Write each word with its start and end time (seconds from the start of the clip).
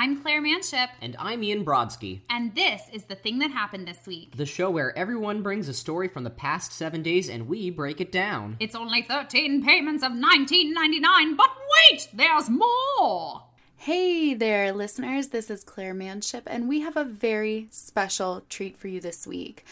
I'm 0.00 0.22
Claire 0.22 0.40
Manship, 0.40 0.90
And 1.02 1.16
I'm 1.18 1.42
Ian 1.42 1.64
Brodsky, 1.64 2.20
and 2.30 2.54
this 2.54 2.82
is 2.92 3.02
the 3.06 3.16
thing 3.16 3.40
that 3.40 3.50
happened 3.50 3.88
this 3.88 4.06
week. 4.06 4.36
the 4.36 4.46
show 4.46 4.70
where 4.70 4.96
everyone 4.96 5.42
brings 5.42 5.68
a 5.68 5.74
story 5.74 6.06
from 6.06 6.22
the 6.22 6.30
past 6.30 6.72
seven 6.72 7.02
days 7.02 7.28
and 7.28 7.48
we 7.48 7.68
break 7.70 8.00
it 8.00 8.12
down. 8.12 8.56
It's 8.60 8.76
only 8.76 9.02
13 9.02 9.64
payments 9.64 10.04
of 10.04 10.12
19.99, 10.12 11.36
but 11.36 11.50
wait, 11.90 12.06
there's 12.14 12.48
more. 12.48 13.42
Hey 13.74 14.34
there, 14.34 14.72
listeners. 14.72 15.28
This 15.28 15.50
is 15.50 15.64
Claire 15.64 15.94
Manship, 15.94 16.44
and 16.46 16.68
we 16.68 16.78
have 16.82 16.96
a 16.96 17.02
very 17.02 17.66
special 17.72 18.44
treat 18.48 18.78
for 18.78 18.86
you 18.86 19.00
this 19.00 19.26
week. 19.26 19.64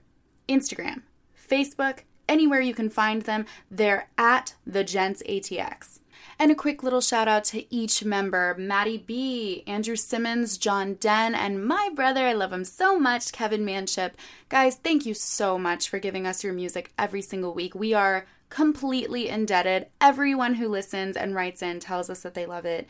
Instagram, 0.47 1.01
Facebook, 1.49 2.01
anywhere 2.29 2.61
you 2.61 2.75
can 2.75 2.91
find 2.91 3.23
them, 3.23 3.47
they're 3.71 4.11
at 4.19 4.57
the 4.67 4.85
Gents 4.85 5.23
ATX. 5.29 6.01
And 6.39 6.51
a 6.51 6.55
quick 6.55 6.83
little 6.83 7.01
shout 7.01 7.29
out 7.29 7.45
to 7.45 7.73
each 7.75 8.05
member 8.05 8.55
Maddie 8.59 8.99
B, 8.99 9.63
Andrew 9.67 9.97
Simmons, 9.97 10.59
John 10.59 10.95
Den, 10.95 11.35
and 11.35 11.65
my 11.65 11.91
brother, 11.95 12.27
I 12.27 12.33
love 12.33 12.53
him 12.53 12.65
so 12.65 12.99
much, 12.99 13.33
Kevin 13.33 13.65
Manship. 13.65 14.17
Guys, 14.49 14.77
thank 14.77 15.07
you 15.07 15.15
so 15.15 15.59
much 15.59 15.89
for 15.89 15.99
giving 15.99 16.27
us 16.27 16.43
your 16.43 16.53
music 16.53 16.93
every 16.99 17.23
single 17.23 17.55
week. 17.55 17.75
We 17.75 17.95
are 17.95 18.27
completely 18.51 19.29
indebted. 19.29 19.87
Everyone 20.01 20.55
who 20.55 20.69
listens 20.69 21.17
and 21.17 21.35
writes 21.35 21.63
in 21.63 21.81
tells 21.81 22.11
us 22.11 22.21
that 22.21 22.35
they 22.35 22.47
love 22.47 22.65
it. 22.65 22.87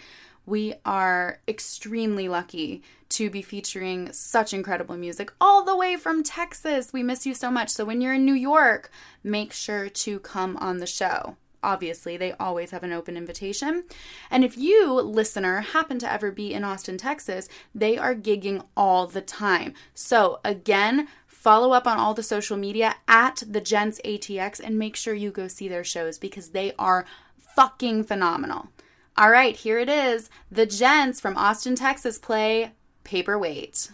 We 0.47 0.75
are 0.85 1.41
extremely 1.49 2.29
lucky 2.29 2.83
to 3.11 3.31
be 3.31 3.41
featuring 3.41 4.13
such 4.13 4.53
incredible 4.53 4.97
music 4.97 5.33
all 5.41 5.65
the 5.65 5.77
way 5.77 5.97
from 5.97 6.23
Texas. 6.23 6.93
We 6.93 7.03
miss 7.03 7.25
you 7.25 7.33
so 7.33 7.51
much. 7.51 7.71
So 7.71 7.85
when 7.85 8.01
you're 8.01 8.15
in 8.15 8.27
New 8.27 8.35
York, 8.35 8.91
make 9.23 9.53
sure 9.53 9.89
to 9.89 10.19
come 10.21 10.57
on 10.59 10.79
the 10.79 10.87
show. 10.87 11.37
Obviously, 11.65 12.17
they 12.17 12.33
always 12.33 12.71
have 12.71 12.83
an 12.83 12.93
open 12.93 13.17
invitation. 13.17 13.85
And 14.31 14.45
if 14.45 14.59
you, 14.59 14.93
listener, 14.93 15.61
happen 15.61 15.99
to 16.01 16.13
ever 16.13 16.31
be 16.31 16.53
in 16.53 16.63
Austin, 16.63 16.99
Texas, 16.99 17.49
they 17.75 17.97
are 17.97 18.15
gigging 18.15 18.65
all 18.77 19.07
the 19.07 19.23
time. 19.23 19.73
So, 19.95 20.41
again, 20.45 21.09
follow 21.27 21.73
up 21.73 21.87
on 21.87 21.99
all 21.99 22.15
the 22.15 22.23
social 22.23 22.57
media 22.57 22.97
at 23.09 23.43
the 23.49 23.61
Gents 23.61 24.01
ATX 24.05 24.61
and 24.63 24.79
make 24.79 24.97
sure 24.97 25.15
you 25.15 25.31
go 25.31 25.49
see 25.49 25.69
their 25.69 25.85
shows 25.85 26.19
because 26.19 26.51
they 26.51 26.73
are 26.79 27.07
fucking 27.39 28.05
phenomenal. 28.05 28.69
All 29.17 29.31
right, 29.31 29.57
here 29.57 29.79
it 29.79 29.89
is. 29.89 30.29
The 30.51 30.67
Gents 30.67 31.21
from 31.21 31.37
Austin, 31.37 31.77
Texas 31.77 32.19
play 32.19 32.73
Paperweight. 33.05 33.91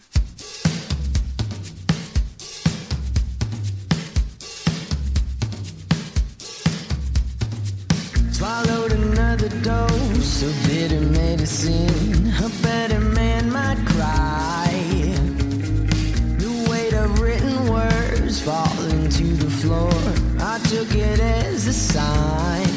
Swallowed 8.51 8.91
another 8.91 9.47
dose 9.63 10.43
of 10.43 10.53
bitter 10.67 10.99
medicine. 10.99 12.33
A 12.43 12.49
better 12.61 12.99
man 12.99 13.49
might 13.49 13.77
cry. 13.85 14.67
The 16.37 16.67
weight 16.69 16.93
of 16.93 17.21
written 17.21 17.71
words 17.71 18.41
falling 18.41 19.07
to 19.09 19.23
the 19.43 19.49
floor. 19.49 19.93
I 20.39 20.59
took 20.67 20.93
it 20.93 21.21
as 21.21 21.67
a 21.67 21.73
sign. 21.73 22.70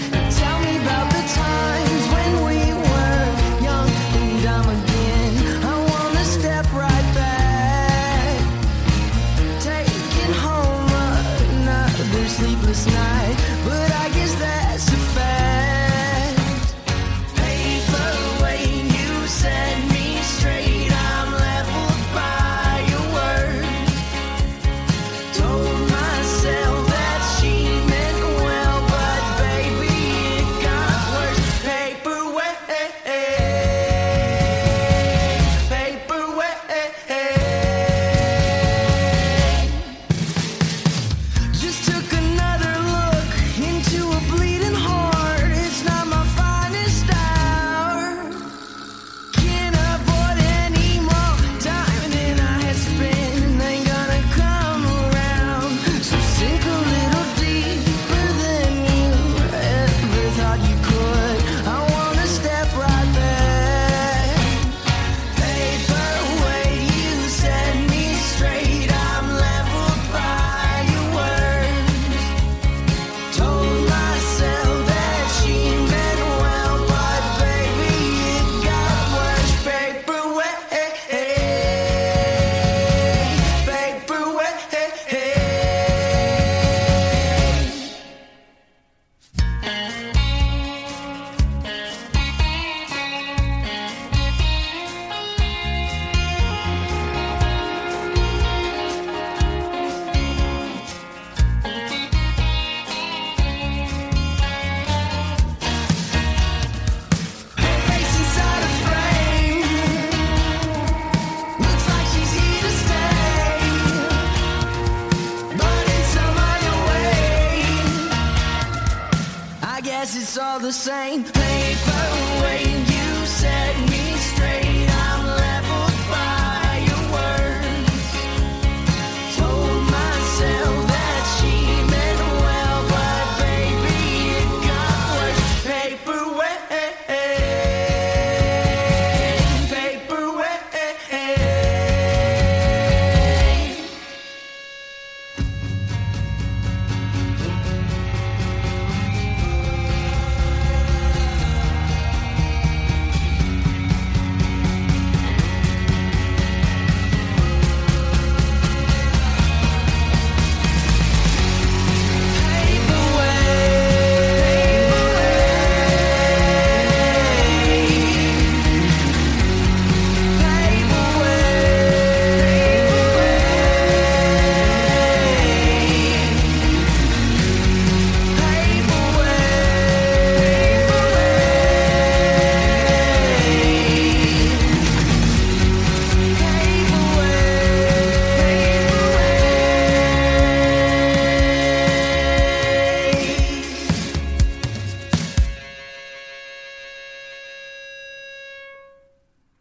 It's 120.25 120.39
all 120.39 120.59
the 120.59 120.73
same. 120.73 121.23
Paperweight, 121.23 122.79
you 122.95 123.27
set 123.27 123.79
me 123.91 124.17
straight. 124.17 124.84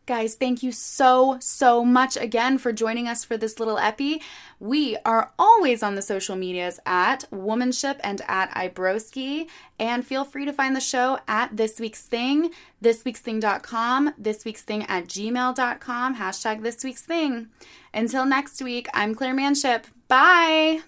Guys, 0.05 0.35
thank 0.35 0.61
you 0.61 0.73
so, 0.73 1.37
so 1.39 1.85
much 1.85 2.17
again 2.17 2.57
for 2.57 2.73
joining 2.73 3.07
us 3.07 3.23
for 3.23 3.37
this 3.37 3.57
little 3.57 3.77
epi. 3.77 4.21
We 4.59 4.97
are 5.05 5.31
always 5.39 5.81
on 5.81 5.95
the 5.95 6.01
social 6.01 6.35
medias 6.35 6.79
at 6.85 7.23
Womanship 7.31 8.01
and 8.03 8.21
at 8.27 8.51
Ibroski. 8.51 9.47
And 9.79 10.05
feel 10.05 10.25
free 10.25 10.43
to 10.43 10.51
find 10.51 10.75
the 10.75 10.81
show 10.81 11.19
at 11.27 11.55
This 11.55 11.79
Week's 11.79 12.03
Thing, 12.03 12.51
thisweeksthing.com, 12.83 14.13
thisweeksthing 14.21 14.85
at 14.89 15.05
gmail.com, 15.07 16.17
hashtag 16.17 16.63
This 16.63 16.83
Week's 16.83 17.03
Thing. 17.03 17.47
Until 17.93 18.25
next 18.25 18.61
week, 18.61 18.87
I'm 18.93 19.15
Claire 19.15 19.33
Manship. 19.33 19.87
Bye! 20.09 20.81